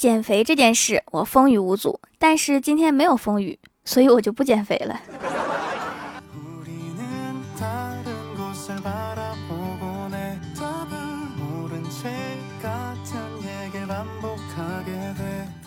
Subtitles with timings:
[0.00, 4.98] 减肥这件事我风雨无阻，但是今天没有风雨，所以我就不减肥了。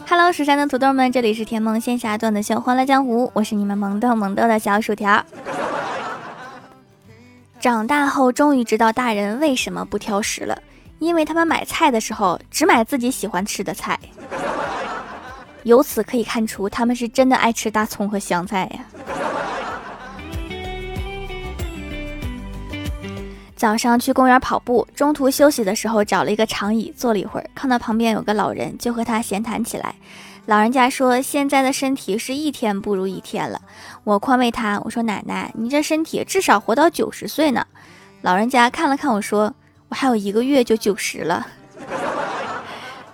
[0.08, 5.24] Hello，蜀山的土豆们，这里是甜萌仙侠段子秀《欢乐江湖》，我是你们萌豆萌豆的小薯条。
[7.60, 10.60] 长大后终于知道大人为什么不挑食了，
[10.98, 14.00] 因为他们买菜的时候只买自己喜欢吃的菜。
[15.64, 18.86] 由此可以看出，他们是真的爱吃大葱和香菜呀。
[23.56, 29.96] 早上去公园跑步，中途休息的时候找了一个长椅坐了一会儿，看到旁边有个老人，就和他闲谈起来。
[30.48, 33.62] 老人家说：“现在的身体是一天不如一天了。”
[34.04, 37.66] 我宽慰他：“我说奶奶，你这身体至少活到九十岁呢。”
[38.22, 39.54] 老人家看了看我说
[39.88, 41.48] ：“我还有一个月就九十了。”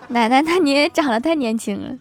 [0.10, 1.96] 奶奶，那你也长得太年轻了。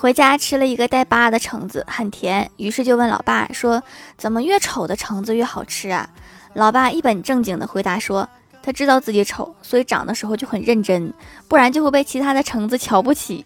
[0.00, 3.82] 回家吃了一个带疤的橙子，很甜，于是就问老爸说
[4.16, 6.08] ：“怎么越丑的橙子越好吃啊？”
[6.56, 8.26] 老爸一本正经的回答说
[8.64, 11.12] ：“他知道自己丑，所以长的时候就很认真，
[11.48, 13.44] 不然就会被其他的橙子瞧不起。”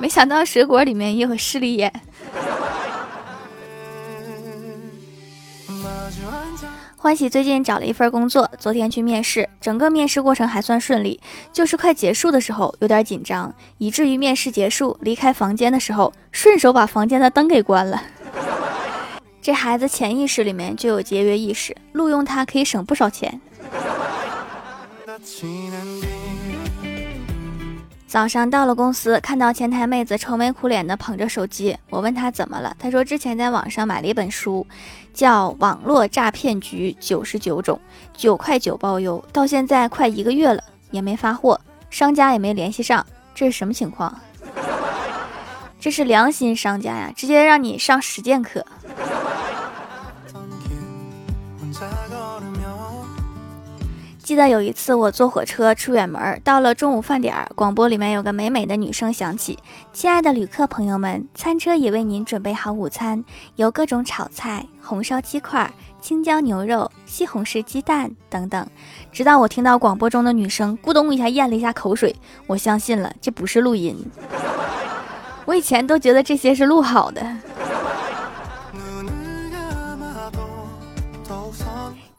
[0.00, 1.92] 没想到水果里面也有势利眼。
[7.02, 11.20] 欢喜最近找了一份工作，昨天去面试，整个面试过程还算顺利，
[11.52, 18.00] 就是快结束的时候有点紧张，以至于面试结束离开房间的时候，顺手把房间的灯给关了。
[19.40, 23.40] 这孩子潜意识里面就有节约意识，录用他可以省不少钱。
[28.12, 34.66] 早上到了公司，看到前台妹子愁眉苦脸的捧着手机，我问她怎么了，她说之前在网上买了一本书，
[35.14, 37.80] 叫《网络诈骗局九十九种》，
[38.14, 43.02] 九块九包邮，到现在快一个月了也没发货，商家也没联系上，
[43.34, 44.14] 这是什么情况？
[45.80, 48.62] 这是良心商家呀，直接让你上实践课。
[54.22, 59.58] 记得有一次我坐火车出远门，到了中午饭点儿，广播里面有个美美的女声响起
[59.92, 63.24] ：“亲爱的旅客朋友们，餐车已为您准备好午餐，
[63.56, 65.68] 有各种炒菜、红烧鸡块、
[66.00, 68.64] 青椒牛肉、西红柿鸡蛋等等。”
[69.10, 72.14] 直到我听到广播中的女声咕咚一下咽了一下口水，
[72.46, 73.96] 我相信了，这不是录音。
[75.44, 77.20] 我以前都觉得这些是录好的。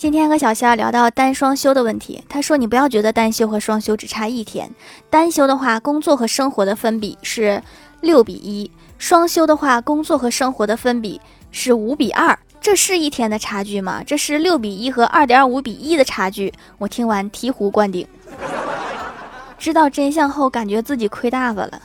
[0.03, 4.69] 今天和小仙聊到单双休的问题，他说：“你不要觉得单休和双休只差一天，
[5.09, 7.63] 单休的话，工作和生活的分比是
[8.01, 11.21] 六比一；双休的话，工作和生活的分比
[11.51, 12.37] 是五比二。
[12.59, 14.03] 这是一天的差距吗？
[14.05, 18.05] 这是六比一和二点五比一的差距。”我听完醍醐灌顶，
[19.57, 21.81] 知道真相后，感觉自己亏大发了。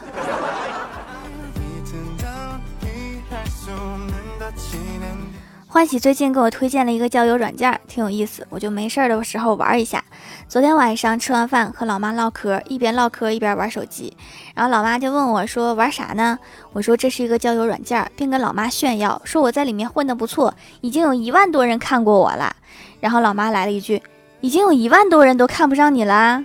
[5.79, 10.03] 欢喜最近给我推荐了一个交友软件，挺有意思，我就没事儿的时候玩一下。
[10.49, 14.17] 昨天晚上吃完饭和老妈唠嗑，一边唠嗑一边玩手机，
[14.57, 16.37] 然后老妈就问我说：“玩啥呢？”
[16.75, 22.57] 我说：“这是一个交友软件，并跟老妈炫耀说我在里面混得不错，已经有一万多人看过我了。”
[22.99, 24.03] 然后老妈来了一句
[24.43, 26.45] ：“已经有一万多人都看不上你啦？”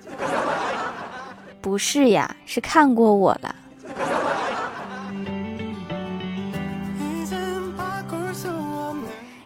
[1.60, 3.54] 不是呀，是看过我了。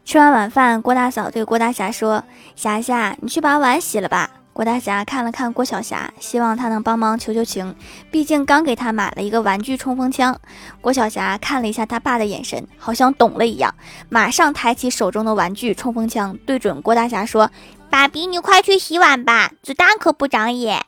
[0.09, 2.25] 吃完晚饭，郭大嫂对郭大侠说
[2.57, 7.77] ：“霞霞，你去把碗洗了吧。”郭大侠看了看郭小霞，希望他能帮忙求求情，
[8.11, 10.35] 毕竟刚给他买了一个玩具冲锋枪。
[10.81, 13.75] 郭小霞看了一下他爸的眼神，好像懂了一样，
[14.09, 17.51] 马上抬起手中的玩具冲锋枪，对准郭大侠说
[17.91, 20.83] ：“爸比，你快去洗碗吧，子弹可不长眼。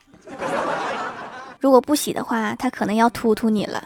[1.61, 3.83] 如果不洗的话，他可能要突突你了。”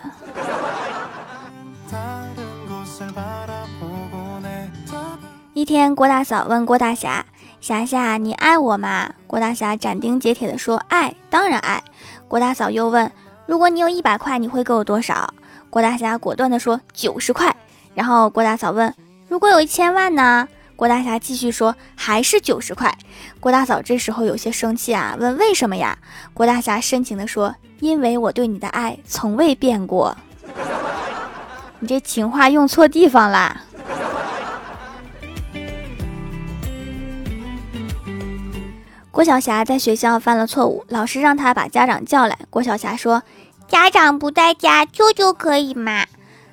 [5.56, 7.26] 一天，郭大嫂问郭大侠
[7.62, 11.82] ：“霞霞，你爱我吗？”郭大侠斩钉截铁地说：“爱，当然爱。”
[12.28, 13.09] 郭大嫂又问
[13.47, 15.34] ：“如果你有一百块，你会给我多少？”
[15.72, 17.56] 郭大侠果断地说：“九十块。”
[17.96, 18.94] 然后郭大嫂问
[19.29, 20.46] ：“如果有一千万呢？”
[20.76, 22.94] 郭大侠继续说：“还是九十块。”
[23.40, 25.97] 郭大嫂这时候有些生气啊，问：“为什么呀？”
[26.35, 30.18] 郭大侠深情地说：“因为我对你的爱从未变过。”
[31.79, 33.62] 你这情话用错地方啦。
[39.16, 42.38] 郭晓霞在学校犯了错误，老师让她把家长叫来。
[42.50, 43.23] 郭晓霞说
[43.66, 46.06] ：“家长不在家，舅舅可以吗？”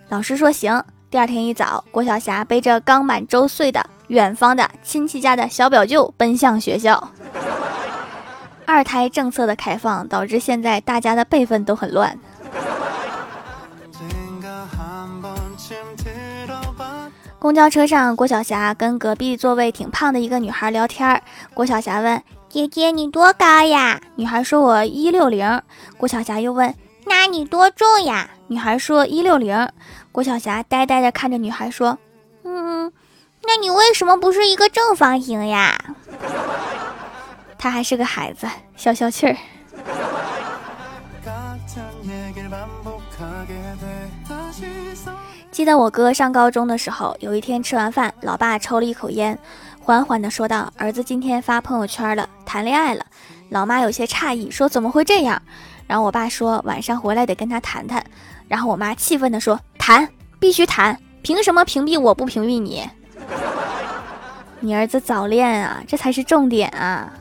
[0.09, 7.11] 老师说：“行。”第二天一早，郭晓霞背着刚满周岁的远方的亲戚家的小表舅奔向学校。
[8.65, 12.17] 二胎政策的开放导致现在大家的辈分都很乱。
[17.41, 21.21] 公交车上，郭晓霞跟隔壁座位挺胖的一个女孩聊天。
[21.55, 25.63] 郭晓霞问：“姐姐，你多高呀？”女孩说：“我一六零。”
[25.97, 26.75] 郭晓霞又问
[27.09, 29.71] ：“那你多重呀？”女孩说：“一六零。”
[30.13, 31.97] 郭晓霞呆呆地看着女孩说
[32.45, 32.93] ：“嗯，
[33.45, 35.83] 那你为什么不是一个正方形呀？”
[37.57, 38.47] 他还是个孩子，
[38.77, 39.35] 消消气儿。
[45.51, 49.39] 记得我哥上高中的时候，有一天吃完饭，老爸抽了一口烟，
[49.85, 53.05] 缓缓地说道：“儿子今天发朋友圈了，谈恋爱了。”
[53.51, 55.43] 老妈有些诧异，说：“怎么会这样？”
[55.89, 58.03] 然后我爸说：“晚上回来得跟他谈谈。”
[58.47, 60.09] 然后我妈气愤地说：“谈，
[60.39, 60.97] 必须谈！
[61.23, 62.89] 凭什么屏蔽我不屏蔽你？
[64.61, 67.13] 你儿子早恋啊，这才是重点啊！”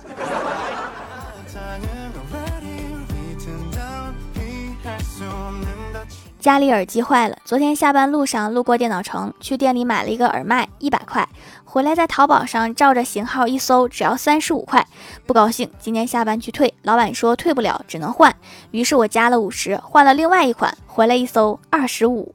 [6.41, 11.29] 家里耳机坏了，昨天下班路上路过电脑城，去店里买了一个耳麦，一百块。
[11.63, 14.83] 回来在淘宝上照着型号一搜，只要三十五块，
[15.27, 15.69] 不高兴。
[15.77, 18.35] 今天下班去退，老板说退不了，只能换。
[18.71, 20.75] 于是我加了五十，换了另外一款。
[20.87, 22.33] 回来一搜，二十五。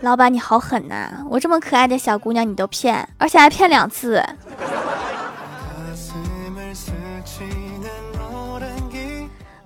[0.00, 1.22] 老板你好狠呐！
[1.28, 4.24] 我这么可爱的小姑娘你都骗，而且还骗两次。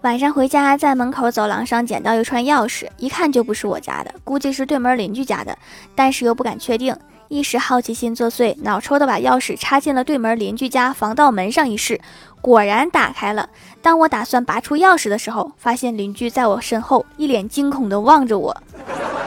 [0.04, 5.56] 晚上回家，在门口走廊上捡到一串钥匙，一看就不是我家的，估计是对门邻居家的，
[5.94, 6.94] 但是又不敢确定。
[7.28, 11.98] 一时好奇心作祟，脑抽的把钥匙插进了对门邻居家防盗门上一试，
[12.42, 13.48] 果然打开了。
[13.80, 18.54] 当我打算拔出钥匙的时候，发现邻居在我身后，一脸惊恐地望着我。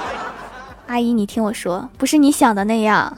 [0.85, 3.17] 阿姨，你听我说，不是你想的那样。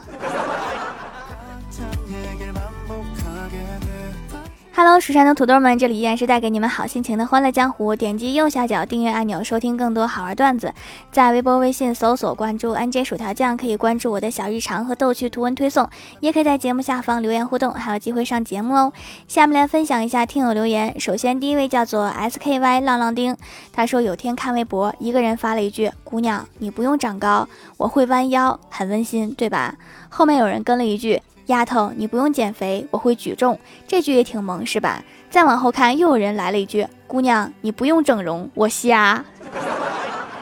[4.82, 7.94] Hello，蜀山的土豆们，这里依然是带给你们好心情的欢乐江湖。
[7.94, 10.74] 点击右下角订阅按钮，收听更多好玩段子。
[11.12, 15.90] 在微博、微信搜索关注 NJ 薯条酱，可以关注我的小日常和逗趣图文推送，
[16.22, 18.94] 也可以在节目下方留言互动，还有机会上节目哦。
[19.28, 20.98] 下面来分享一下听友留言。
[20.98, 23.36] 首先，第一位叫做 SKY 浪浪丁，
[23.74, 27.46] 他说有天看微博，一个人发了一句：“姑娘，你不用长高，
[27.76, 29.76] 我会弯腰，很温馨，对吧？”
[30.08, 31.22] 后面有人跟了一句。
[31.50, 33.60] 丫头，你不用减肥，我会举重。
[33.88, 35.04] 这句也挺萌，是吧？
[35.32, 39.26] 再往后看，又有人来了一句：“姑娘，你不用整容，我瞎。”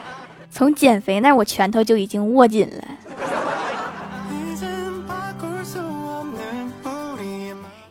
[0.52, 2.84] 从减肥那，我拳头就已经握紧了。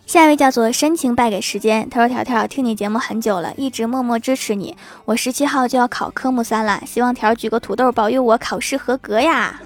[0.05, 4.77] 下一位叫做深情败给时间，他说：“条条听你节目很久了，一直默默支持你。
[5.05, 9.59] 我十七号就要考科目三了，希望条举个土豆保佑我考试合格呀。”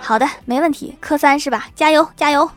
[0.00, 0.96] 好的，没问题。
[1.00, 1.68] 科三是吧？
[1.74, 2.50] 加油，加油！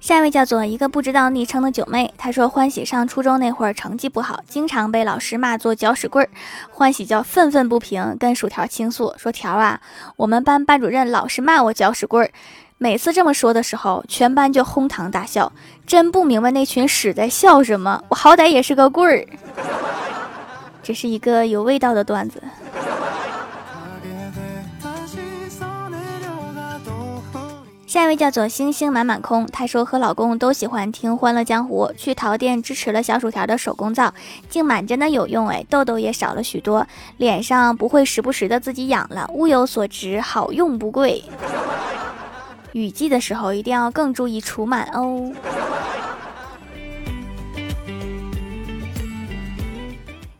[0.00, 6.30] 下一位叫做一个不知道昵称的九妹，她说欢喜上初中那会儿成绩不好，经常被老师骂做搅屎棍儿。
[6.70, 9.80] 欢喜叫愤愤不平，跟薯条倾诉说：“条啊，
[10.14, 12.30] 我们班班主任老是骂我搅屎棍儿，
[12.78, 15.52] 每次这么说的时候，全班就哄堂大笑。
[15.84, 19.26] 真不明白那群屎在笑什么，我好歹也是个棍儿。”
[20.86, 22.40] 这是一个有味道的段子。
[27.88, 34.14] 下一位叫做星星满满空，她说和老公都喜欢听《欢乐江湖》，去淘店支持了小薯条的手工皂，
[34.48, 41.24] 净螨真的有用哎，痘痘也少了许多，脸上不会时不时的自己痒了，物有所值，好用不贵。
[42.70, 45.32] 雨季的时候一定要更注意除螨哦。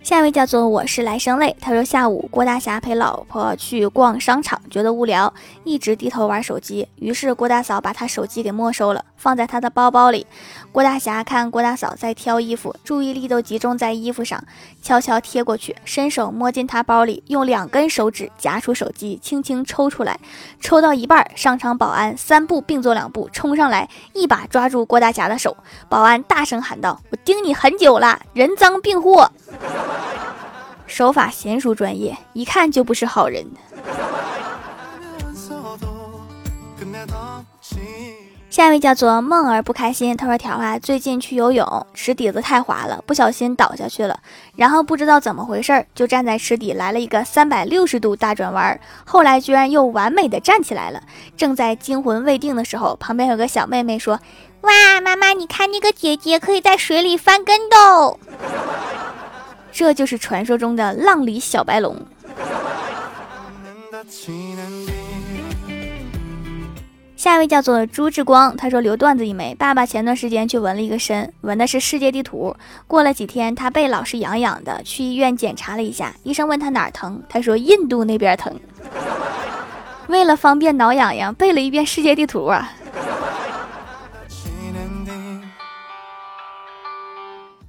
[0.06, 5.34] 下一位叫做我是来生泪，他说下午郭大侠陪老婆去逛商场，觉得无聊，
[5.64, 10.24] 一直低头玩手机，于是郭大嫂把他手机给没收了，放在他的包包里。
[10.76, 14.44] 郭大侠看郭大嫂在挑衣服，注意力都集中在衣服上，
[14.82, 20.20] 悄悄贴过去，伸手摸进她包里，用两根手指夹出手机，轻轻抽出来，
[20.60, 25.56] 抽到一半，商场保安三步并作两步冲上来，一把抓住郭大侠的手，
[25.88, 29.32] 保安大声喊道：“我盯你很久了，人赃并获。”
[30.86, 33.46] 手法娴熟专业，一看就不是好人。
[38.56, 44.18] 下一位叫做梦儿不开心，他说：“条啊，最近去游泳，池底子太滑了，不小心倒下去了，
[44.54, 51.02] 然后不知道怎么回事儿，就站在池底来了一个三百六十度大转弯，后来居然又完美的站起来了。
[51.36, 54.18] 正在惊魂未定的时候，旁边有个小妹妹说
[54.64, 58.18] ：‘哇，妈妈，你看那个姐姐可以在水里翻跟斗。’”
[59.70, 61.94] 这就是传说中的浪里小白龙。
[67.26, 69.52] 下一位叫做朱志光，他说留段子一枚。
[69.56, 72.54] 爸爸前段时间去纹了一个身，纹的是世界地图。
[72.86, 78.54] 过了几天，他背老是痒痒的，去医院检查了一下，医生问他哪儿疼，他说印度那边疼。
[80.06, 82.70] 为了方便挠痒痒，背了一遍世界地图啊。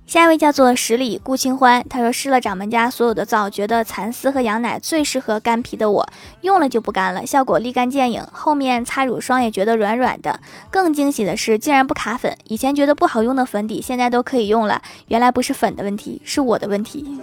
[0.07, 6.07] 下一位叫做十里顾清欢，他说试了掌门家所有的皂，觉得蚕丝和羊奶最适合干皮的我，
[6.39, 8.25] 用了就不干了，效果立竿见影。
[8.31, 10.39] 后面擦乳霜也觉得软软的，
[10.71, 12.37] 更惊喜的是竟然不卡粉。
[12.45, 14.81] 以前觉得不好用的粉底，现在都可以用了。
[15.09, 17.19] 原来不是粉的问题，是我的问题。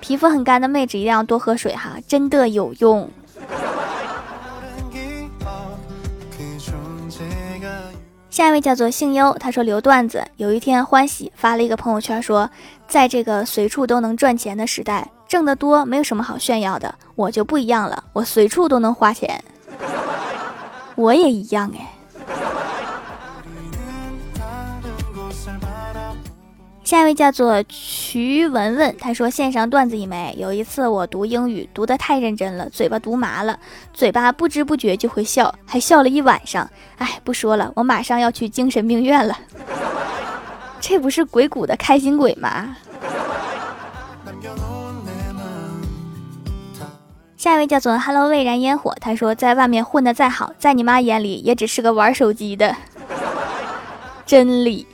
[0.00, 3.08] 皮肤很干的妹子一定要多喝水哈，真的有用。
[8.36, 10.22] 下一位叫做姓优，他说留段子。
[10.36, 12.50] 有一天欢喜发了一个朋友圈，说
[12.86, 16.94] 在这个随处都能赚钱的时代，挣得多没有什么好炫耀的。
[17.14, 19.42] 我就不一样了，我随处都能花钱。
[20.96, 21.95] 我也一样哎。
[26.86, 30.32] 下一位叫做徐文文，他说线上段子一枚。
[30.38, 33.58] 有一次我读英语读得太认真了，嘴巴读麻了，
[33.92, 36.70] 嘴巴不知不觉就会笑，还笑了一晚上。
[36.98, 39.36] 哎，不说了，我马上要去精神病院了。
[40.78, 42.76] 这不是鬼谷的开心鬼吗？
[47.36, 52.76] 下一位叫做 Hello 蔚然烟火，他说在外面混得再好，在你妈眼里也只是个玩手机的。
[54.24, 54.86] 真理。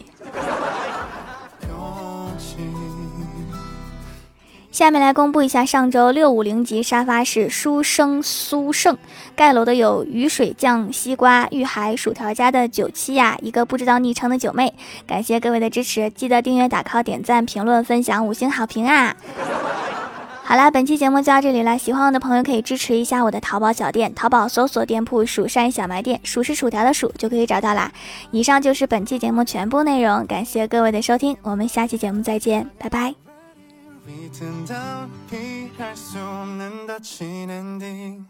[4.72, 8.96] 下面来公布一下上周六五零级沙发是书生苏胜
[9.36, 14.72] 盖楼的有雨水酱西瓜玉海薯条家的九七呀，一个不知道昵称的九妹，
[15.06, 19.14] 感谢各位的支持，记得订阅、打 call、点赞、评论、分享、五星好评啊！
[20.42, 27.92] 好啦，本期节目就到这里了，喜欢我的朋友可以支持一下我的淘宝小店，淘宝搜索店铺“蜀山小卖店”，数是薯条的数就可以找到啦。
[28.30, 33.31] 以上就是本期节目全部内容，感谢各位的收听，我们下期节目再见，拜拜。
[34.12, 38.26] 빛은 다 피할 수 없는 닫힌 엔딩